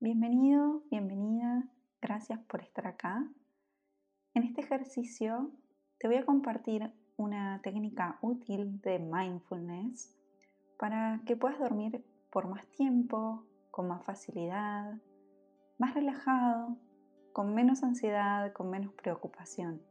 Bienvenido, 0.00 0.84
bienvenida, 0.92 1.68
gracias 2.00 2.38
por 2.44 2.62
estar 2.62 2.86
acá. 2.86 3.28
En 4.32 4.44
este 4.44 4.60
ejercicio 4.60 5.50
te 5.98 6.06
voy 6.06 6.18
a 6.18 6.24
compartir 6.24 6.92
una 7.16 7.60
técnica 7.64 8.16
útil 8.22 8.80
de 8.80 9.00
mindfulness 9.00 10.16
para 10.78 11.20
que 11.26 11.34
puedas 11.34 11.58
dormir 11.58 12.04
por 12.30 12.46
más 12.46 12.64
tiempo, 12.68 13.44
con 13.72 13.88
más 13.88 14.04
facilidad, 14.04 15.00
más 15.78 15.94
relajado, 15.94 16.76
con 17.32 17.52
menos 17.52 17.82
ansiedad, 17.82 18.52
con 18.52 18.70
menos 18.70 18.92
preocupación. 18.92 19.82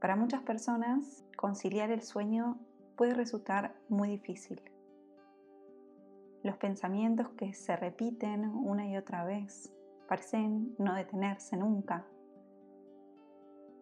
Para 0.00 0.16
muchas 0.16 0.40
personas, 0.40 1.22
conciliar 1.36 1.90
el 1.90 2.00
sueño 2.00 2.58
puede 2.96 3.12
resultar 3.12 3.76
muy 3.90 4.08
difícil 4.08 4.62
los 6.46 6.56
pensamientos 6.58 7.28
que 7.30 7.52
se 7.52 7.74
repiten 7.74 8.44
una 8.44 8.86
y 8.86 8.96
otra 8.96 9.24
vez 9.24 9.74
parecen 10.08 10.76
no 10.78 10.94
detenerse 10.94 11.56
nunca. 11.56 12.06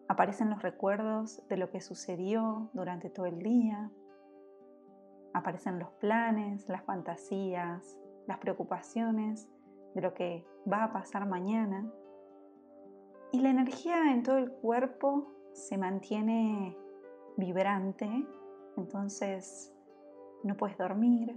Aparecen 0.07 0.49
los 0.49 0.63
recuerdos 0.63 1.47
de 1.47 1.57
lo 1.57 1.69
que 1.69 1.79
sucedió 1.79 2.71
durante 2.73 3.11
todo 3.11 3.27
el 3.27 3.39
día. 3.39 3.91
Aparecen 5.33 5.77
los 5.77 5.91
planes, 5.91 6.67
las 6.67 6.83
fantasías, 6.83 7.97
las 8.25 8.39
preocupaciones 8.39 9.47
de 9.93 10.01
lo 10.01 10.15
que 10.15 10.43
va 10.71 10.85
a 10.85 10.91
pasar 10.93 11.27
mañana. 11.27 11.87
Y 13.31 13.41
la 13.41 13.51
energía 13.51 14.11
en 14.11 14.23
todo 14.23 14.39
el 14.39 14.51
cuerpo 14.51 15.31
se 15.53 15.77
mantiene 15.77 16.75
vibrante, 17.37 18.27
entonces 18.75 19.71
no 20.43 20.57
puedes 20.57 20.77
dormir, 20.77 21.35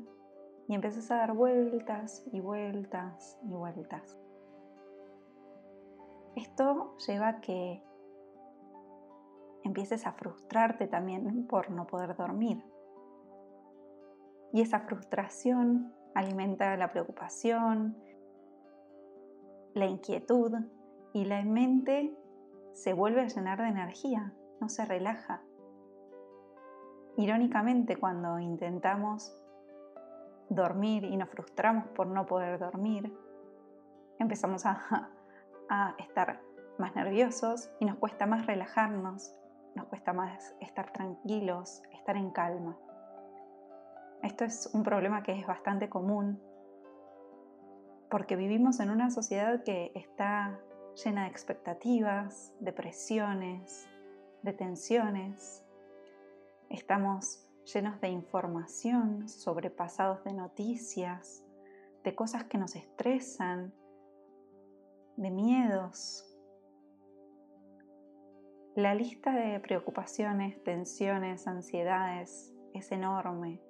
y 0.68 0.74
empiezas 0.74 1.10
a 1.10 1.16
dar 1.16 1.32
vueltas 1.32 2.22
y 2.30 2.40
vueltas 2.40 3.38
y 3.42 3.48
vueltas. 3.48 4.18
Esto 6.36 6.94
lleva 7.06 7.28
a 7.28 7.40
que 7.40 7.82
empieces 9.64 10.06
a 10.06 10.12
frustrarte 10.12 10.86
también 10.86 11.46
por 11.46 11.70
no 11.70 11.86
poder 11.86 12.14
dormir. 12.16 12.62
Y 14.52 14.60
esa 14.60 14.80
frustración 14.80 15.92
alimenta 16.14 16.76
la 16.76 16.92
preocupación, 16.92 17.96
la 19.74 19.86
inquietud 19.86 20.52
y 21.14 21.24
la 21.24 21.42
mente 21.44 22.14
se 22.74 22.92
vuelve 22.92 23.22
a 23.22 23.28
llenar 23.28 23.58
de 23.58 23.68
energía, 23.68 24.34
no 24.60 24.68
se 24.68 24.84
relaja. 24.84 25.42
Irónicamente, 27.16 27.96
cuando 27.96 28.38
intentamos 28.38 29.34
dormir 30.48 31.04
y 31.04 31.16
nos 31.16 31.28
frustramos 31.28 31.86
por 31.88 32.06
no 32.06 32.26
poder 32.26 32.58
dormir, 32.58 33.12
empezamos 34.18 34.64
a, 34.66 35.94
estar 35.98 36.40
más 36.78 36.94
nerviosos 36.94 37.70
y 37.80 37.84
nos 37.84 37.96
cuesta 37.96 38.26
más 38.26 38.46
relajarnos, 38.46 39.34
nos 39.74 39.86
cuesta 39.86 40.12
más 40.12 40.54
estar 40.60 40.92
tranquilos, 40.92 41.82
estar 41.92 42.16
en 42.16 42.30
calma. 42.30 42.76
Esto 44.22 44.44
es 44.44 44.70
un 44.72 44.82
problema 44.82 45.22
que 45.22 45.38
es 45.38 45.46
bastante 45.46 45.88
común 45.88 46.40
porque 48.10 48.36
vivimos 48.36 48.80
en 48.80 48.90
una 48.90 49.10
sociedad 49.10 49.62
que 49.62 49.92
está 49.94 50.58
llena 51.04 51.24
de 51.24 51.28
expectativas, 51.28 52.54
de 52.58 52.72
presiones, 52.72 53.88
de 54.42 54.52
tensiones. 54.52 55.64
Estamos 56.70 57.47
llenos 57.72 58.00
de 58.00 58.08
información, 58.08 59.28
sobrepasados 59.28 60.24
de 60.24 60.32
noticias, 60.32 61.44
de 62.02 62.14
cosas 62.14 62.44
que 62.44 62.56
nos 62.56 62.74
estresan, 62.74 63.74
de 65.16 65.30
miedos. 65.30 66.24
La 68.74 68.94
lista 68.94 69.32
de 69.32 69.60
preocupaciones, 69.60 70.62
tensiones, 70.62 71.46
ansiedades 71.46 72.54
es 72.72 72.90
enorme 72.92 73.60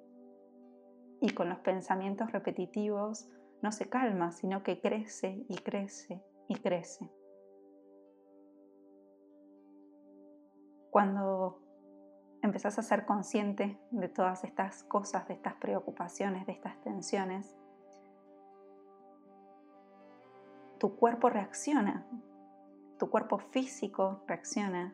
y 1.19 1.31
con 1.31 1.49
los 1.49 1.59
pensamientos 1.59 2.31
repetitivos 2.31 3.27
no 3.61 3.71
se 3.71 3.89
calma, 3.89 4.31
sino 4.31 4.63
que 4.63 4.79
crece 4.79 5.43
y 5.49 5.57
crece 5.57 6.23
y 6.47 6.55
crece. 6.55 7.09
Cuando 10.91 11.68
empezás 12.41 12.79
a 12.79 12.83
ser 12.83 13.05
consciente 13.05 13.77
de 13.91 14.07
todas 14.07 14.43
estas 14.43 14.83
cosas, 14.83 15.27
de 15.27 15.33
estas 15.33 15.55
preocupaciones, 15.55 16.45
de 16.45 16.53
estas 16.53 16.79
tensiones, 16.81 17.57
tu 20.79 20.95
cuerpo 20.95 21.29
reacciona, 21.29 22.05
tu 22.97 23.09
cuerpo 23.09 23.37
físico 23.37 24.21
reacciona, 24.27 24.93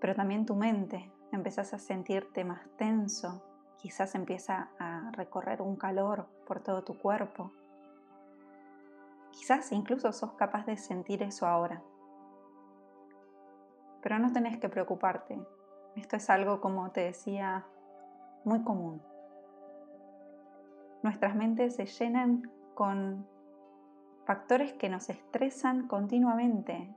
pero 0.00 0.14
también 0.14 0.46
tu 0.46 0.54
mente. 0.54 1.10
Empezás 1.32 1.74
a 1.74 1.78
sentirte 1.78 2.44
más 2.44 2.60
tenso, 2.76 3.42
quizás 3.78 4.14
empieza 4.14 4.70
a 4.78 5.10
recorrer 5.12 5.60
un 5.60 5.76
calor 5.76 6.28
por 6.46 6.60
todo 6.60 6.84
tu 6.84 6.98
cuerpo. 6.98 7.50
Quizás 9.32 9.72
incluso 9.72 10.12
sos 10.12 10.34
capaz 10.34 10.66
de 10.66 10.76
sentir 10.76 11.22
eso 11.22 11.46
ahora. 11.46 11.82
Pero 14.02 14.18
no 14.18 14.32
tenés 14.32 14.58
que 14.58 14.68
preocuparte, 14.68 15.38
esto 15.96 16.16
es 16.16 16.30
algo, 16.30 16.60
como 16.60 16.90
te 16.90 17.02
decía, 17.02 17.66
muy 18.44 18.62
común. 18.62 19.02
Nuestras 21.02 21.34
mentes 21.34 21.76
se 21.76 21.86
llenan 21.86 22.50
con 22.74 23.26
factores 24.24 24.72
que 24.72 24.88
nos 24.88 25.10
estresan 25.10 25.88
continuamente, 25.88 26.94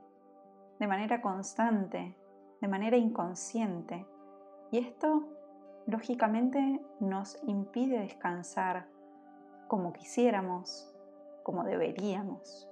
de 0.78 0.86
manera 0.86 1.20
constante, 1.20 2.16
de 2.60 2.68
manera 2.68 2.96
inconsciente. 2.96 4.06
Y 4.70 4.78
esto, 4.78 5.28
lógicamente, 5.86 6.80
nos 7.00 7.38
impide 7.44 7.98
descansar 7.98 8.86
como 9.68 9.92
quisiéramos, 9.92 10.92
como 11.42 11.64
deberíamos. 11.64 12.68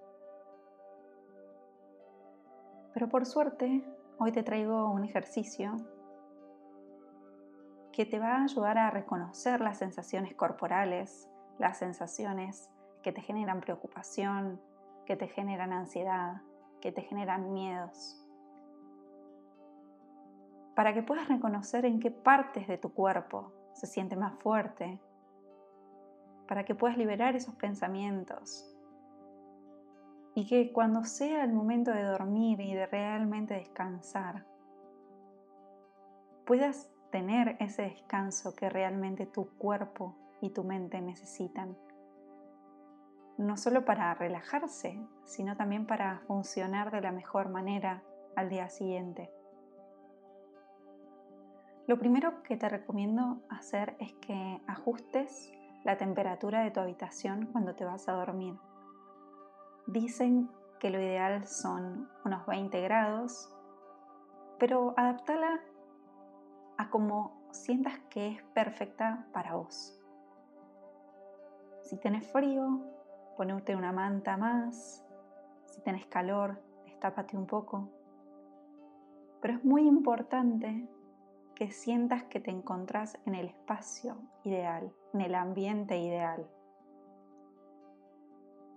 Pero 2.92 3.08
por 3.08 3.26
suerte, 3.26 3.84
hoy 4.18 4.30
te 4.30 4.44
traigo 4.44 4.88
un 4.91 5.04
ejercicio 5.04 5.76
que 7.94 8.05
te 8.05 8.19
va 8.19 8.38
a 8.38 8.43
ayudar 8.43 8.77
a 8.77 8.91
reconocer 8.91 9.60
las 9.60 9.78
sensaciones 9.78 10.34
corporales, 10.34 11.31
las 11.60 11.78
sensaciones 11.78 12.69
que 13.05 13.12
te 13.12 13.21
generan 13.21 13.60
preocupación, 13.60 14.60
que 15.06 15.15
te 15.15 15.28
generan 15.28 15.72
ansiedad, 15.72 16.43
que 16.81 16.91
te 16.91 17.03
generan 17.03 17.53
miedos. 17.53 18.21
Para 20.75 20.93
que 20.93 21.04
puedas 21.04 21.28
reconocer 21.28 21.84
en 21.84 22.00
qué 22.00 22.10
partes 22.10 22.66
de 22.66 22.78
tu 22.78 22.93
cuerpo 22.93 23.53
se 23.75 23.87
siente 23.87 24.16
más 24.16 24.34
fuerte, 24.41 25.00
para 26.49 26.65
que 26.65 26.75
puedas 26.75 26.99
liberar 26.99 27.37
esos 27.37 27.54
pensamientos 27.54 28.77
y 30.34 30.49
que 30.49 30.72
cuando 30.72 31.04
sea 31.04 31.44
el 31.44 31.53
momento 31.53 31.93
de 31.93 32.03
dormir 32.03 32.60
y 32.60 32.75
de 32.75 32.87
realmente 32.87 33.54
descansar, 33.54 34.44
puedas 36.44 36.91
tener 37.14 37.56
ese 37.60 37.82
descanso 37.82 38.56
que 38.56 38.69
realmente 38.69 39.25
tu 39.25 39.56
cuerpo 39.56 40.16
y 40.41 40.50
tu 40.50 40.64
mente 40.64 41.00
necesitan. 41.00 41.78
No 43.38 43.56
solo 43.56 43.84
para 43.84 44.12
relajarse, 44.14 45.00
sino 45.22 45.56
también 45.56 45.86
para 45.86 46.19
funcionar 46.26 46.91
de 46.91 47.00
la 47.03 47.12
mejor 47.12 47.50
manera 47.50 48.03
al 48.34 48.48
día 48.48 48.69
siguiente. 48.69 49.30
Lo 51.86 52.00
primero 52.00 52.42
que 52.42 52.56
te 52.56 52.69
recomiendo 52.69 53.42
hacer 53.48 53.94
es 54.00 54.12
que 54.14 54.60
ajustes 54.66 55.53
la 55.84 55.97
temperatura 55.97 56.64
de 56.64 56.72
tu 56.72 56.80
habitación 56.80 57.47
cuando 57.53 57.76
te 57.76 57.84
vas 57.84 58.08
a 58.08 58.14
dormir. 58.14 58.56
Dicen 59.86 60.50
que 60.80 60.91
lo 60.91 61.00
ideal 61.00 61.47
son 61.47 62.09
unos 62.24 62.44
20 62.47 62.80
grados, 62.80 63.54
pero 64.59 64.94
adaptala 64.97 65.60
a 66.76 66.91
como 66.91 67.44
sientas 67.50 67.98
que 68.10 68.28
es 68.28 68.42
perfecta 68.54 69.26
para 69.32 69.54
vos. 69.54 69.98
Si 71.82 71.97
tenés 71.97 72.26
frío, 72.26 72.80
ponerte 73.36 73.76
una 73.76 73.92
manta 73.92 74.36
más. 74.36 75.04
Si 75.66 75.80
tenés 75.82 76.06
calor, 76.06 76.60
destápate 76.84 77.36
un 77.36 77.47
poco. 77.47 77.88
Pero 79.41 79.54
es 79.54 79.65
muy 79.65 79.86
importante 79.86 80.88
que 81.54 81.71
sientas 81.71 82.24
que 82.24 82.41
te 82.41 82.50
encontrás 82.50 83.18
en 83.27 83.34
el 83.34 83.47
espacio 83.47 84.16
ideal, 84.42 84.92
en 85.12 85.20
el 85.20 85.34
ambiente 85.34 85.98
ideal. 85.98 86.48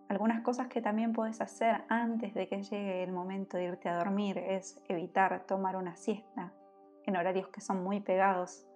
Algunas 0.09 0.41
cosas 0.41 0.67
que 0.67 0.81
también 0.81 1.11
puedes 1.11 1.41
hacer 1.41 1.83
antes 1.89 2.33
de 2.33 2.47
que 2.47 2.63
llegue 2.63 3.03
el 3.03 3.11
momento 3.11 3.57
de 3.57 3.65
irte 3.65 3.89
a 3.89 3.97
dormir 3.97 4.37
es 4.37 4.79
evitar 4.87 5.45
tomar 5.45 5.75
una 5.75 5.95
siesta 5.95 6.53
en 7.07 7.17
horarios 7.17 7.47
que 7.47 7.61
son 7.61 7.83
muy 7.83 7.99
pegados 7.99 8.67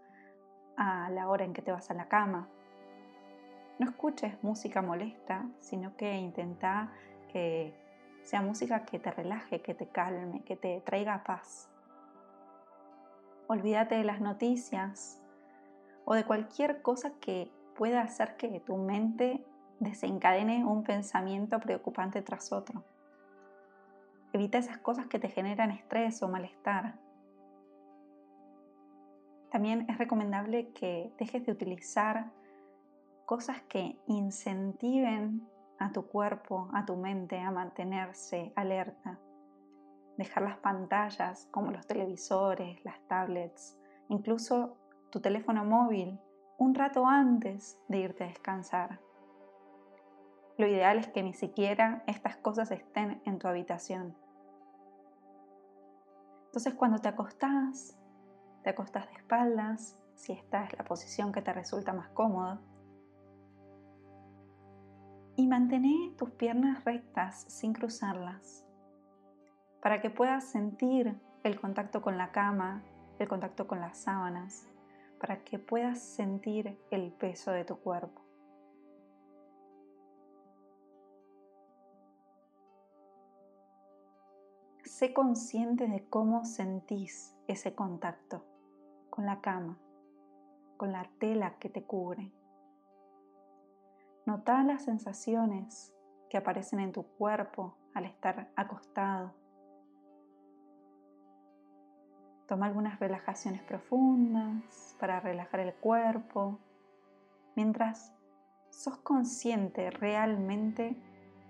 a 0.77 1.09
la 1.11 1.29
hora 1.29 1.45
en 1.45 1.53
que 1.53 1.61
te 1.61 1.71
vas 1.71 1.91
a 1.91 1.93
la 1.93 2.07
cama. 2.07 2.49
No 3.77 3.89
escuches 3.89 4.41
música 4.43 4.81
molesta, 4.81 5.45
sino 5.59 5.95
que 5.95 6.15
intenta 6.15 6.91
que 7.31 7.75
sea 8.23 8.41
música 8.41 8.85
que 8.85 8.99
te 8.99 9.11
relaje, 9.11 9.61
que 9.61 9.73
te 9.73 9.87
calme, 9.87 10.43
que 10.43 10.55
te 10.55 10.81
traiga 10.81 11.23
paz. 11.23 11.69
Olvídate 13.47 13.95
de 13.95 14.03
las 14.03 14.21
noticias 14.21 15.21
o 16.05 16.13
de 16.13 16.23
cualquier 16.23 16.81
cosa 16.81 17.11
que 17.19 17.51
pueda 17.75 18.01
hacer 18.01 18.37
que 18.37 18.59
tu 18.61 18.77
mente 18.77 19.45
desencadene 19.79 20.63
un 20.63 20.83
pensamiento 20.83 21.59
preocupante 21.59 22.21
tras 22.21 22.51
otro. 22.51 22.83
Evita 24.31 24.57
esas 24.57 24.77
cosas 24.77 25.07
que 25.07 25.19
te 25.19 25.27
generan 25.27 25.71
estrés 25.71 26.21
o 26.23 26.29
malestar. 26.29 26.95
También 29.51 29.85
es 29.89 29.97
recomendable 29.97 30.71
que 30.71 31.13
dejes 31.19 31.45
de 31.45 31.51
utilizar 31.51 32.31
cosas 33.25 33.61
que 33.63 33.99
incentiven 34.07 35.47
a 35.77 35.91
tu 35.91 36.07
cuerpo, 36.07 36.69
a 36.73 36.85
tu 36.85 36.95
mente 36.95 37.39
a 37.39 37.51
mantenerse 37.51 38.53
alerta. 38.55 39.19
Dejar 40.17 40.43
las 40.43 40.57
pantallas 40.57 41.47
como 41.51 41.71
los 41.71 41.85
televisores, 41.85 42.83
las 42.85 42.99
tablets, 43.07 43.77
incluso 44.09 44.77
tu 45.09 45.19
teléfono 45.19 45.65
móvil 45.65 46.19
un 46.57 46.75
rato 46.75 47.07
antes 47.07 47.79
de 47.87 47.97
irte 47.97 48.23
a 48.23 48.27
descansar. 48.27 48.99
Lo 50.57 50.67
ideal 50.67 50.99
es 50.99 51.07
que 51.07 51.23
ni 51.23 51.33
siquiera 51.33 52.03
estas 52.05 52.37
cosas 52.37 52.69
estén 52.69 53.19
en 53.25 53.39
tu 53.39 53.47
habitación. 53.47 54.15
Entonces 56.45 56.75
cuando 56.75 56.99
te 56.99 57.07
acostás, 57.07 57.97
te 58.63 58.69
acostás 58.69 59.07
de 59.07 59.15
espaldas, 59.15 59.97
si 60.15 60.33
esta 60.33 60.65
es 60.65 60.77
la 60.77 60.83
posición 60.83 61.31
que 61.31 61.41
te 61.41 61.53
resulta 61.53 61.93
más 61.93 62.09
cómoda, 62.09 62.61
y 65.35 65.47
mantén 65.47 66.15
tus 66.17 66.29
piernas 66.31 66.83
rectas 66.83 67.45
sin 67.47 67.73
cruzarlas, 67.73 68.65
para 69.81 70.01
que 70.01 70.09
puedas 70.09 70.43
sentir 70.43 71.19
el 71.43 71.59
contacto 71.59 72.01
con 72.01 72.17
la 72.17 72.31
cama, 72.31 72.83
el 73.17 73.27
contacto 73.27 73.65
con 73.67 73.79
las 73.79 73.97
sábanas, 73.97 74.67
para 75.19 75.43
que 75.43 75.57
puedas 75.57 75.99
sentir 75.99 76.79
el 76.91 77.11
peso 77.11 77.51
de 77.51 77.65
tu 77.65 77.79
cuerpo. 77.79 78.21
Sé 84.83 85.13
consciente 85.13 85.87
de 85.87 86.07
cómo 86.09 86.45
sentís 86.45 87.35
ese 87.47 87.73
contacto 87.73 88.50
con 89.11 89.27
la 89.27 89.41
cama, 89.41 89.77
con 90.77 90.91
la 90.91 91.07
tela 91.19 91.59
que 91.59 91.69
te 91.69 91.83
cubre. 91.83 92.31
Nota 94.25 94.63
las 94.63 94.85
sensaciones 94.85 95.93
que 96.29 96.37
aparecen 96.37 96.79
en 96.79 96.91
tu 96.91 97.03
cuerpo 97.03 97.77
al 97.93 98.05
estar 98.05 98.51
acostado. 98.55 99.33
Toma 102.47 102.65
algunas 102.65 102.99
relajaciones 102.99 103.61
profundas 103.61 104.95
para 104.99 105.19
relajar 105.19 105.59
el 105.59 105.73
cuerpo, 105.75 106.59
mientras 107.55 108.13
sos 108.69 108.97
consciente 108.97 109.91
realmente 109.91 110.97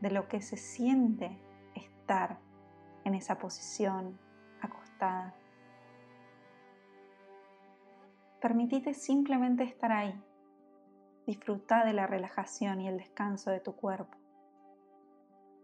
de 0.01 0.11
lo 0.11 0.27
que 0.27 0.41
se 0.41 0.57
siente 0.57 1.39
estar 1.75 2.39
en 3.03 3.15
esa 3.15 3.37
posición 3.37 4.19
acostada. 4.61 5.35
Permitite 8.41 8.93
simplemente 8.93 9.63
estar 9.63 9.91
ahí. 9.91 10.19
Disfruta 11.25 11.85
de 11.85 11.93
la 11.93 12.07
relajación 12.07 12.81
y 12.81 12.87
el 12.87 12.97
descanso 12.97 13.51
de 13.51 13.59
tu 13.59 13.75
cuerpo. 13.75 14.17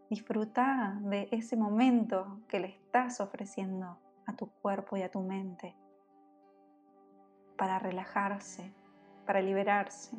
Disfruta 0.09 0.97
de 1.01 1.27
ese 1.31 1.57
momento 1.57 2.39
que 2.47 2.59
le 2.59 2.67
estás 2.67 3.19
ofreciendo 3.19 3.97
a 4.25 4.33
tu 4.33 4.47
cuerpo 4.61 4.95
y 4.95 5.01
a 5.01 5.11
tu 5.11 5.21
mente 5.21 5.75
para 7.57 7.79
relajarse, 7.79 8.71
para 9.25 9.41
liberarse, 9.41 10.15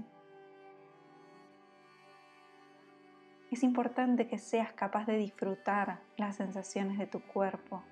es 3.50 3.62
importante 3.62 4.26
que 4.26 4.38
seas 4.38 4.72
capaz 4.72 5.06
de 5.06 5.16
disfrutar 5.16 6.00
las 6.18 6.36
sensaciones 6.36 6.98
de 6.98 7.06
tu 7.06 7.20
cuerpo 7.20 7.82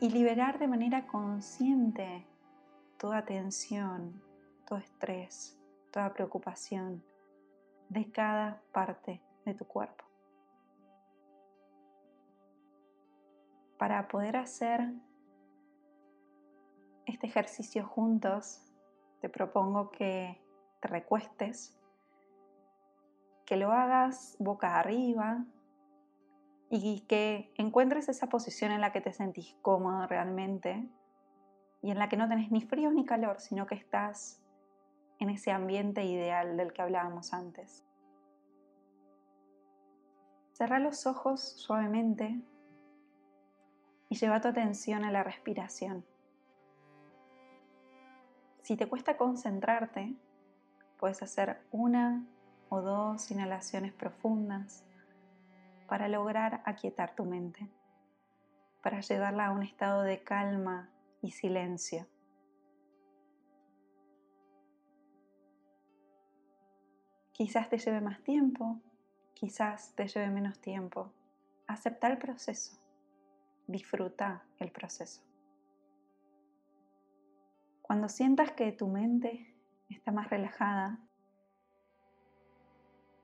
y 0.00 0.10
liberar 0.10 0.58
de 0.58 0.66
manera 0.66 1.06
consciente 1.06 2.26
toda 2.98 3.24
tensión, 3.24 4.22
todo 4.66 4.78
estrés, 4.78 5.58
toda 5.90 6.12
preocupación 6.12 7.04
de 7.88 8.10
cada 8.10 8.62
parte 8.72 9.22
de 9.44 9.54
tu 9.54 9.64
cuerpo. 9.66 10.04
Para 13.78 14.08
poder 14.08 14.36
hacer 14.36 14.92
este 17.06 17.26
ejercicio 17.26 17.86
juntos, 17.86 18.62
te 19.20 19.28
propongo 19.28 19.90
que 19.90 20.40
te 20.80 20.88
recuestes 20.88 21.78
que 23.44 23.56
lo 23.56 23.72
hagas 23.72 24.36
boca 24.38 24.78
arriba 24.78 25.44
y 26.70 27.00
que 27.00 27.52
encuentres 27.56 28.08
esa 28.08 28.28
posición 28.28 28.72
en 28.72 28.80
la 28.80 28.92
que 28.92 29.00
te 29.00 29.12
sentís 29.12 29.56
cómodo 29.60 30.06
realmente 30.06 30.88
y 31.84 31.90
en 31.90 31.98
la 31.98 32.08
que 32.08 32.16
no 32.16 32.26
tenés 32.26 32.50
ni 32.50 32.62
frío 32.62 32.90
ni 32.90 33.04
calor, 33.04 33.40
sino 33.40 33.66
que 33.66 33.74
estás 33.74 34.40
en 35.18 35.28
ese 35.28 35.50
ambiente 35.50 36.02
ideal 36.02 36.56
del 36.56 36.72
que 36.72 36.80
hablábamos 36.80 37.34
antes. 37.34 37.84
Cerra 40.52 40.78
los 40.78 41.06
ojos 41.06 41.42
suavemente 41.42 42.40
y 44.08 44.16
lleva 44.16 44.40
tu 44.40 44.48
atención 44.48 45.04
a 45.04 45.12
la 45.12 45.24
respiración. 45.24 46.06
Si 48.62 48.78
te 48.78 48.86
cuesta 48.86 49.18
concentrarte, 49.18 50.14
puedes 50.98 51.22
hacer 51.22 51.60
una 51.70 52.24
o 52.70 52.80
dos 52.80 53.30
inhalaciones 53.30 53.92
profundas 53.92 54.86
para 55.86 56.08
lograr 56.08 56.62
aquietar 56.64 57.14
tu 57.14 57.26
mente, 57.26 57.68
para 58.82 59.02
llevarla 59.02 59.48
a 59.48 59.52
un 59.52 59.62
estado 59.62 60.00
de 60.00 60.22
calma 60.22 60.88
y 61.24 61.30
silencio. 61.30 62.06
Quizás 67.32 67.68
te 67.70 67.78
lleve 67.78 68.00
más 68.00 68.22
tiempo, 68.22 68.80
quizás 69.32 69.94
te 69.94 70.06
lleve 70.06 70.28
menos 70.28 70.60
tiempo. 70.60 71.10
Acepta 71.66 72.08
el 72.08 72.18
proceso, 72.18 72.78
disfruta 73.66 74.44
el 74.58 74.70
proceso. 74.70 75.22
Cuando 77.80 78.08
sientas 78.08 78.52
que 78.52 78.70
tu 78.72 78.86
mente 78.88 79.56
está 79.88 80.12
más 80.12 80.28
relajada, 80.28 81.00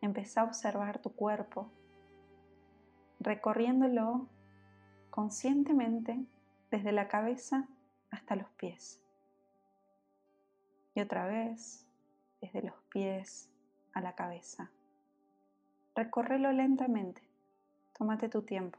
Empezá 0.00 0.40
a 0.40 0.45
observar 0.45 1.02
tu 1.02 1.12
cuerpo, 1.12 1.71
recorriéndolo 3.21 4.28
conscientemente 5.11 6.25
desde 6.71 6.92
la 6.92 7.07
cabeza 7.07 7.69
hasta 8.11 8.37
los 8.37 8.49
pies. 8.50 9.00
Y 10.95 11.00
otra 11.00 11.26
vez, 11.26 11.87
desde 12.40 12.62
los 12.62 12.75
pies 12.90 13.49
a 13.93 14.00
la 14.00 14.14
cabeza. 14.14 14.71
Recórrelo 15.95 16.52
lentamente. 16.52 17.23
Tómate 17.97 18.29
tu 18.29 18.43
tiempo. 18.43 18.79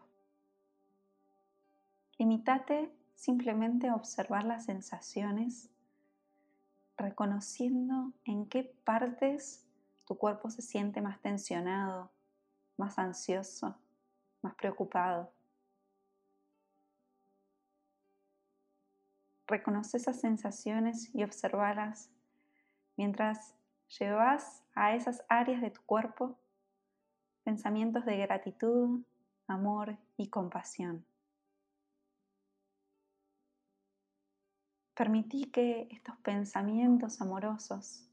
Limítate 2.18 2.92
simplemente 3.16 3.88
a 3.88 3.96
observar 3.96 4.44
las 4.44 4.66
sensaciones, 4.66 5.70
reconociendo 6.98 8.14
en 8.26 8.48
qué 8.48 8.64
partes 8.84 9.66
tu 10.06 10.18
cuerpo 10.18 10.50
se 10.50 10.62
siente 10.62 11.02
más 11.02 11.20
tensionado, 11.22 12.12
más 12.78 12.98
ansioso, 13.00 13.76
más 14.42 14.56
preocupado. 14.56 15.32
Reconoce 19.52 19.98
esas 19.98 20.22
sensaciones 20.22 21.14
y 21.14 21.26
observarlas 21.26 22.10
mientras 22.96 23.54
llevas 24.00 24.64
a 24.76 24.96
esas 24.96 25.26
áreas 25.28 25.62
de 25.62 25.72
tu 25.72 25.82
cuerpo 25.82 26.40
pensamientos 27.44 28.06
de 28.06 28.16
gratitud, 28.16 29.02
amor 29.48 29.98
y 30.16 30.30
compasión. 30.30 31.06
Permití 34.94 35.52
que 35.52 35.90
estos 35.92 36.16
pensamientos 36.20 37.20
amorosos 37.20 38.08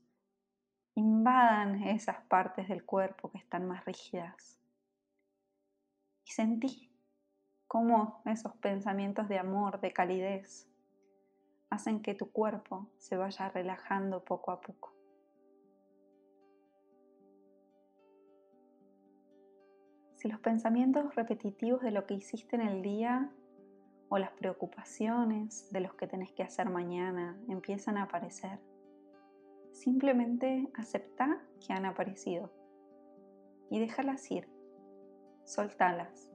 invadan 0.96 1.84
esas 1.84 2.20
partes 2.22 2.66
del 2.66 2.84
cuerpo 2.84 3.30
que 3.30 3.38
están 3.38 3.64
más 3.68 3.84
rígidas. 3.84 4.58
Y 6.24 6.32
sentí 6.32 6.90
cómo 7.68 8.22
esos 8.24 8.56
pensamientos 8.56 9.28
de 9.28 9.38
amor, 9.38 9.80
de 9.80 9.92
calidez, 9.92 10.67
hacen 11.70 12.00
que 12.00 12.14
tu 12.14 12.30
cuerpo 12.30 12.88
se 12.98 13.16
vaya 13.16 13.48
relajando 13.48 14.24
poco 14.24 14.50
a 14.50 14.60
poco. 14.60 14.94
Si 20.16 20.28
los 20.28 20.40
pensamientos 20.40 21.14
repetitivos 21.14 21.80
de 21.80 21.92
lo 21.92 22.04
que 22.04 22.14
hiciste 22.14 22.56
en 22.56 22.62
el 22.62 22.82
día 22.82 23.30
o 24.08 24.18
las 24.18 24.32
preocupaciones 24.32 25.70
de 25.70 25.80
los 25.80 25.94
que 25.94 26.08
tenés 26.08 26.32
que 26.32 26.42
hacer 26.42 26.68
mañana 26.70 27.38
empiezan 27.48 27.98
a 27.98 28.04
aparecer, 28.04 28.58
simplemente 29.72 30.68
acepta 30.74 31.40
que 31.64 31.72
han 31.72 31.84
aparecido 31.84 32.50
y 33.70 33.78
déjalas 33.78 34.28
ir, 34.30 34.48
soltalas, 35.44 36.28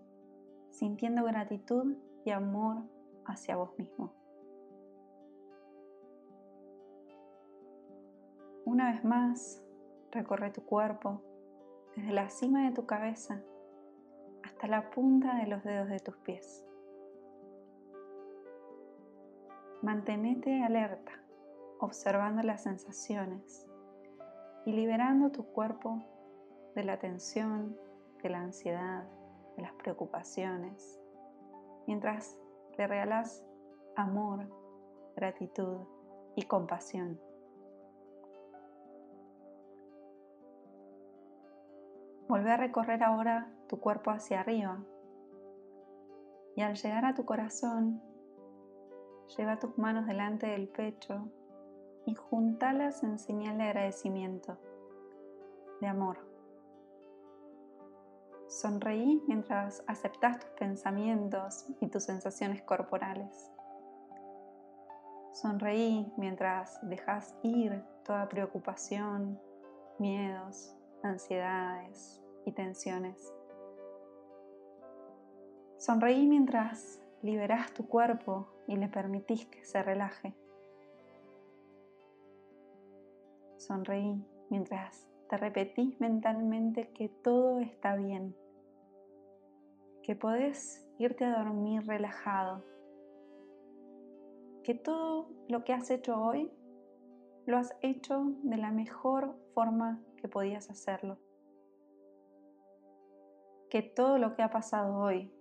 sintiendo 0.70 1.26
gratitud 1.26 1.98
y 2.24 2.30
amor 2.30 2.84
hacia 3.26 3.58
vos 3.58 3.78
mismo. 3.78 4.23
Una 8.74 8.92
vez 8.92 9.06
más, 9.06 9.64
recorre 10.10 10.50
tu 10.50 10.66
cuerpo 10.66 11.22
desde 11.96 12.12
la 12.12 12.28
cima 12.32 12.66
de 12.66 12.72
tu 12.72 12.88
cabeza 12.88 13.40
hasta 14.42 14.66
la 14.66 14.90
punta 14.90 15.36
de 15.36 15.46
los 15.46 15.64
dedos 15.64 15.90
de 15.90 16.00
tus 16.00 16.18
pies. 16.18 16.66
Mantenete 19.84 20.64
alerta, 20.64 21.12
observando 21.82 22.42
las 22.42 22.64
sensaciones 22.64 23.68
y 24.66 24.72
liberando 24.72 25.32
tu 25.32 25.46
cuerpo 25.46 26.02
de 26.74 26.84
la 26.84 26.98
tensión, 26.98 27.78
de 28.24 28.30
la 28.32 28.40
ansiedad, 28.40 29.04
de 29.56 29.62
las 29.62 29.74
preocupaciones, 29.74 31.00
mientras 31.86 32.40
le 32.76 32.88
regalas 32.88 33.46
amor, 33.96 34.50
gratitud 35.16 35.78
y 36.36 36.42
compasión. 36.48 37.20
Vuelve 42.34 42.50
a 42.50 42.58
recorrer 42.58 43.04
ahora 43.04 43.48
tu 43.68 43.80
cuerpo 43.80 44.10
hacia 44.10 44.40
arriba 44.40 44.84
y 46.56 46.62
al 46.62 46.74
llegar 46.74 47.06
a 47.06 47.14
tu 47.14 47.26
corazón, 47.26 48.02
lleva 49.38 49.60
tus 49.60 49.78
manos 49.78 50.08
delante 50.08 50.48
del 50.48 50.68
pecho 50.68 51.30
y 52.08 52.16
juntalas 52.16 53.04
en 53.04 53.20
señal 53.20 53.60
de 53.60 53.66
agradecimiento, 53.66 54.58
de 55.80 55.86
amor. 55.86 56.28
Sonreí 58.48 59.24
mientras 59.28 59.84
aceptas 59.86 60.40
tus 60.40 60.50
pensamientos 60.58 61.68
y 61.82 61.88
tus 61.88 62.06
sensaciones 62.06 62.64
corporales. 62.64 63.52
Sonreí 65.34 66.12
mientras 66.18 66.80
dejas 66.82 67.36
ir 67.44 67.86
toda 68.04 68.28
preocupación, 68.28 69.40
miedos, 70.00 70.76
ansiedades 71.04 72.23
y 72.46 72.52
tensiones. 72.52 73.34
Sonreí 75.78 76.26
mientras 76.28 77.02
liberas 77.22 77.74
tu 77.74 77.88
cuerpo 77.88 78.48
y 78.68 78.76
le 78.76 78.88
permitís 78.88 79.46
que 79.48 79.64
se 79.66 79.84
relaje. 79.84 80.34
Sonreí 83.58 84.24
mientras 84.50 85.08
te 85.30 85.38
repetís 85.38 86.00
mentalmente 86.00 86.90
que 86.94 87.10
todo 87.10 87.60
está 87.60 87.96
bien, 87.96 88.36
que 90.04 90.16
podés 90.16 90.86
irte 91.00 91.26
a 91.26 91.38
dormir 91.38 91.86
relajado, 91.86 92.64
que 94.64 94.76
todo 94.76 95.30
lo 95.50 95.64
que 95.64 95.74
has 95.74 95.90
hecho 95.92 96.22
hoy 96.22 96.52
lo 97.46 97.58
has 97.58 97.76
hecho 97.82 98.24
de 98.44 98.58
la 98.58 98.72
mejor 98.72 99.36
forma 99.54 100.02
que 100.18 100.28
podías 100.28 100.70
hacerlo. 100.70 101.18
Que 103.74 103.82
todo 103.82 104.20
lo 104.20 104.36
que 104.36 104.44
ha 104.44 104.52
pasado 104.52 104.98
hoy 104.98 105.34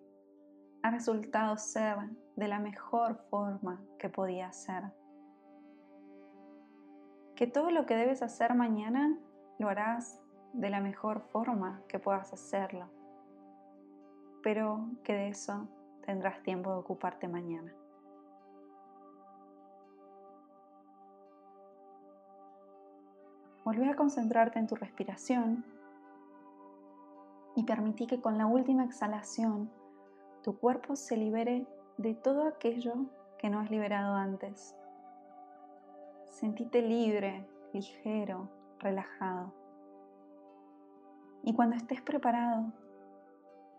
ha 0.82 0.90
resultado 0.90 1.58
ser 1.58 1.98
de 2.34 2.48
la 2.48 2.60
mejor 2.60 3.18
forma 3.28 3.84
que 3.98 4.08
podía 4.08 4.50
ser. 4.52 4.84
Que 7.36 7.46
todo 7.46 7.70
lo 7.70 7.84
que 7.84 7.94
debes 7.94 8.22
hacer 8.22 8.54
mañana 8.54 9.18
lo 9.58 9.68
harás 9.68 10.18
de 10.54 10.70
la 10.70 10.80
mejor 10.80 11.20
forma 11.20 11.82
que 11.88 11.98
puedas 11.98 12.32
hacerlo. 12.32 12.88
Pero 14.42 14.88
que 15.04 15.12
de 15.12 15.28
eso 15.28 15.68
tendrás 16.06 16.42
tiempo 16.42 16.70
de 16.70 16.78
ocuparte 16.78 17.28
mañana. 17.28 17.74
Volví 23.62 23.86
a 23.90 23.94
concentrarte 23.94 24.58
en 24.58 24.68
tu 24.68 24.74
respiración 24.74 25.81
y 27.54 27.64
permití 27.64 28.06
que 28.06 28.20
con 28.20 28.38
la 28.38 28.46
última 28.46 28.84
exhalación 28.84 29.70
tu 30.42 30.58
cuerpo 30.58 30.96
se 30.96 31.16
libere 31.16 31.66
de 31.98 32.14
todo 32.14 32.46
aquello 32.46 32.94
que 33.38 33.50
no 33.50 33.60
has 33.60 33.70
liberado 33.70 34.14
antes. 34.14 34.76
Sentíte 36.28 36.82
libre, 36.82 37.46
ligero, 37.72 38.48
relajado. 38.78 39.52
Y 41.42 41.54
cuando 41.54 41.76
estés 41.76 42.00
preparado, 42.00 42.72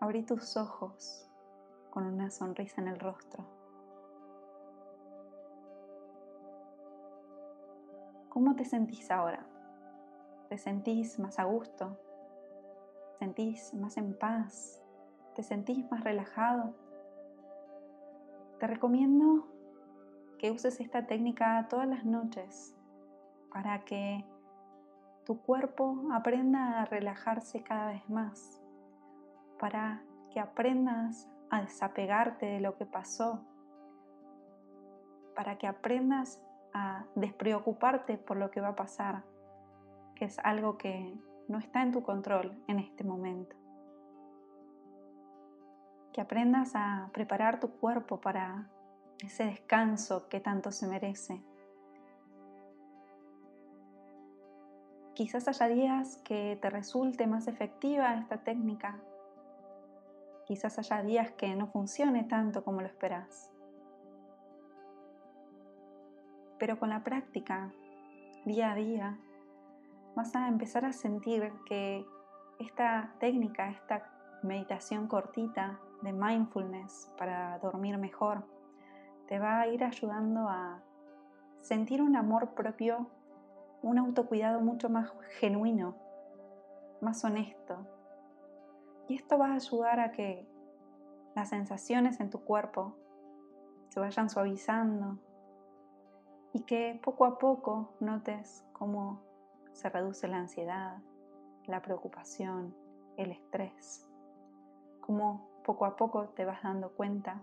abrí 0.00 0.22
tus 0.22 0.56
ojos 0.56 1.28
con 1.90 2.06
una 2.06 2.30
sonrisa 2.30 2.80
en 2.80 2.88
el 2.88 2.98
rostro. 2.98 3.44
¿Cómo 8.28 8.54
te 8.56 8.64
sentís 8.64 9.10
ahora? 9.10 9.46
te 10.48 10.58
sentís 10.58 11.18
más 11.18 11.38
a 11.38 11.44
gusto, 11.44 11.98
sentís 13.24 13.72
más 13.72 13.96
en 13.96 14.12
paz, 14.18 14.82
te 15.34 15.42
sentís 15.42 15.90
más 15.90 16.04
relajado. 16.04 16.74
Te 18.60 18.66
recomiendo 18.66 19.48
que 20.38 20.50
uses 20.50 20.78
esta 20.78 21.06
técnica 21.06 21.66
todas 21.70 21.88
las 21.88 22.04
noches 22.04 22.76
para 23.50 23.82
que 23.86 24.26
tu 25.24 25.40
cuerpo 25.40 26.08
aprenda 26.12 26.82
a 26.82 26.84
relajarse 26.84 27.62
cada 27.62 27.92
vez 27.92 28.06
más, 28.10 28.60
para 29.58 30.02
que 30.30 30.38
aprendas 30.38 31.26
a 31.48 31.62
desapegarte 31.62 32.44
de 32.44 32.60
lo 32.60 32.76
que 32.76 32.84
pasó, 32.84 33.40
para 35.34 35.56
que 35.56 35.66
aprendas 35.66 36.42
a 36.74 37.06
despreocuparte 37.14 38.18
por 38.18 38.36
lo 38.36 38.50
que 38.50 38.60
va 38.60 38.68
a 38.68 38.76
pasar 38.76 39.24
que 40.14 40.24
es 40.24 40.38
algo 40.40 40.78
que 40.78 41.18
no 41.48 41.58
está 41.58 41.82
en 41.82 41.92
tu 41.92 42.02
control 42.02 42.56
en 42.66 42.78
este 42.78 43.04
momento. 43.04 43.56
Que 46.12 46.20
aprendas 46.20 46.72
a 46.74 47.10
preparar 47.12 47.60
tu 47.60 47.70
cuerpo 47.78 48.20
para 48.20 48.70
ese 49.22 49.44
descanso 49.44 50.28
que 50.28 50.40
tanto 50.40 50.72
se 50.72 50.86
merece. 50.86 51.42
Quizás 55.14 55.46
haya 55.48 55.68
días 55.68 56.16
que 56.24 56.58
te 56.60 56.70
resulte 56.70 57.26
más 57.26 57.46
efectiva 57.46 58.14
esta 58.14 58.38
técnica. 58.38 58.98
Quizás 60.46 60.78
haya 60.78 61.02
días 61.02 61.30
que 61.32 61.54
no 61.54 61.68
funcione 61.68 62.24
tanto 62.24 62.64
como 62.64 62.80
lo 62.80 62.86
esperas. 62.86 63.52
Pero 66.58 66.78
con 66.78 66.90
la 66.90 67.04
práctica, 67.04 67.72
día 68.44 68.72
a 68.72 68.74
día, 68.74 69.18
vas 70.14 70.34
a 70.36 70.48
empezar 70.48 70.84
a 70.84 70.92
sentir 70.92 71.52
que 71.66 72.06
esta 72.58 73.14
técnica, 73.18 73.70
esta 73.70 74.10
meditación 74.42 75.08
cortita 75.08 75.80
de 76.02 76.12
mindfulness 76.12 77.12
para 77.18 77.58
dormir 77.58 77.98
mejor, 77.98 78.44
te 79.26 79.38
va 79.38 79.60
a 79.60 79.68
ir 79.68 79.82
ayudando 79.82 80.48
a 80.48 80.82
sentir 81.60 82.02
un 82.02 82.14
amor 82.14 82.54
propio, 82.54 83.08
un 83.82 83.98
autocuidado 83.98 84.60
mucho 84.60 84.88
más 84.88 85.12
genuino, 85.40 85.96
más 87.00 87.24
honesto. 87.24 87.86
Y 89.08 89.16
esto 89.16 89.38
va 89.38 89.48
a 89.48 89.54
ayudar 89.54 90.00
a 90.00 90.12
que 90.12 90.46
las 91.34 91.48
sensaciones 91.48 92.20
en 92.20 92.30
tu 92.30 92.44
cuerpo 92.44 92.96
se 93.88 94.00
vayan 94.00 94.30
suavizando 94.30 95.18
y 96.52 96.60
que 96.60 97.00
poco 97.02 97.24
a 97.24 97.38
poco 97.38 97.94
notes 98.00 98.64
cómo 98.72 99.33
se 99.74 99.90
reduce 99.90 100.28
la 100.28 100.38
ansiedad, 100.38 100.98
la 101.66 101.82
preocupación, 101.82 102.74
el 103.16 103.32
estrés. 103.32 104.08
Como 105.00 105.48
poco 105.64 105.84
a 105.84 105.96
poco 105.96 106.28
te 106.28 106.44
vas 106.44 106.62
dando 106.62 106.90
cuenta 106.92 107.42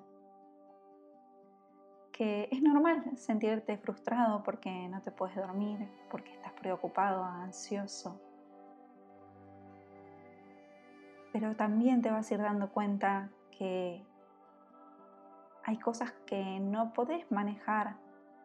que 2.11 2.47
es 2.51 2.61
normal 2.61 3.17
sentirte 3.17 3.77
frustrado 3.77 4.43
porque 4.43 4.87
no 4.87 5.01
te 5.01 5.11
puedes 5.11 5.35
dormir, 5.35 5.87
porque 6.09 6.33
estás 6.33 6.53
preocupado, 6.53 7.23
ansioso. 7.23 8.19
Pero 11.33 11.55
también 11.55 12.01
te 12.01 12.11
vas 12.11 12.29
a 12.29 12.33
ir 12.33 12.41
dando 12.41 12.69
cuenta 12.69 13.29
que 13.57 14.05
hay 15.63 15.77
cosas 15.77 16.11
que 16.25 16.59
no 16.59 16.93
podés 16.93 17.29
manejar 17.31 17.95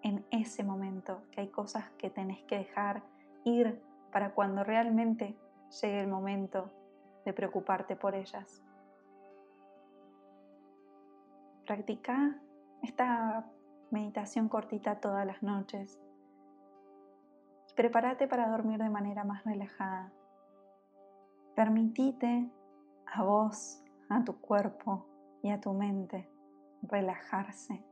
en 0.02 0.24
ese 0.30 0.62
momento, 0.62 1.22
que 1.30 1.40
hay 1.40 1.48
cosas 1.48 1.84
que 1.98 2.10
tenés 2.10 2.42
que 2.44 2.58
dejar 2.58 3.02
ir 3.46 3.80
para 4.12 4.34
cuando 4.34 4.64
realmente 4.64 5.36
llegue 5.80 6.00
el 6.00 6.08
momento 6.08 6.70
de 7.24 7.32
preocuparte 7.32 7.96
por 7.96 8.14
ellas. 8.14 8.62
Practica 11.64 12.38
esta 12.82 13.46
meditación 13.90 14.48
cortita 14.48 15.00
todas 15.00 15.26
las 15.26 15.42
noches. 15.42 16.00
Prepárate 17.74 18.26
para 18.26 18.48
dormir 18.48 18.80
de 18.80 18.90
manera 18.90 19.24
más 19.24 19.44
relajada. 19.44 20.12
Permitite 21.54 22.50
a 23.06 23.22
vos, 23.22 23.82
a 24.08 24.24
tu 24.24 24.40
cuerpo 24.40 25.06
y 25.42 25.50
a 25.50 25.60
tu 25.60 25.72
mente 25.72 26.28
relajarse. 26.82 27.84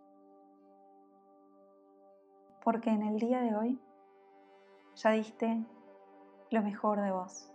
Porque 2.63 2.91
en 2.91 3.03
el 3.03 3.19
día 3.19 3.41
de 3.41 3.55
hoy 3.55 3.81
ya 4.97 5.11
diste 5.11 5.65
lo 6.51 6.63
mejor 6.63 7.01
de 7.01 7.11
vos. 7.11 7.51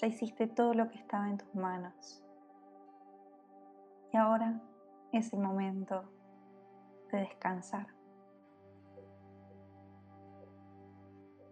Ya 0.00 0.08
hiciste 0.08 0.46
todo 0.46 0.74
lo 0.74 0.88
que 0.88 0.98
estaba 0.98 1.28
en 1.28 1.38
tus 1.38 1.54
manos. 1.54 2.22
Y 4.12 4.16
ahora 4.16 4.60
es 5.12 5.32
el 5.32 5.40
momento 5.40 6.04
de 7.12 7.18
descansar. 7.20 7.86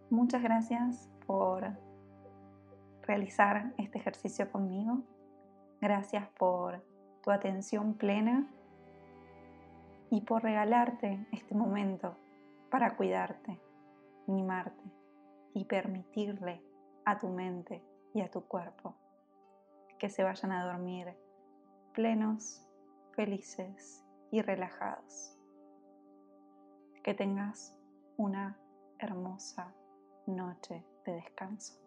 Muchas 0.09 0.43
gracias 0.43 1.09
por 1.25 1.65
realizar 3.01 3.73
este 3.77 3.97
ejercicio 3.97 4.51
conmigo. 4.51 4.99
Gracias 5.81 6.27
por 6.37 6.83
tu 7.23 7.31
atención 7.31 7.95
plena 7.95 8.47
y 10.09 10.21
por 10.21 10.43
regalarte 10.43 11.25
este 11.31 11.55
momento 11.55 12.15
para 12.69 12.95
cuidarte, 12.95 13.59
mimarte 14.27 15.02
y 15.53 15.65
permitirle 15.65 16.63
a 17.05 17.19
tu 17.19 17.29
mente 17.29 17.83
y 18.13 18.21
a 18.21 18.29
tu 18.29 18.45
cuerpo 18.47 18.95
que 19.99 20.09
se 20.09 20.23
vayan 20.23 20.51
a 20.51 20.65
dormir 20.65 21.15
plenos, 21.93 22.67
felices 23.15 24.03
y 24.31 24.41
relajados. 24.41 25.37
Que 27.03 27.13
tengas 27.13 27.77
una 28.17 28.57
hermosa 28.99 29.73
noche 30.25 30.85
de 31.05 31.13
descanso. 31.13 31.82